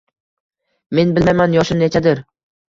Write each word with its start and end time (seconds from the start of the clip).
Men 0.99 1.13
bilmayman 1.19 1.53
yoshim 1.59 1.81
nechadir? 1.85 2.25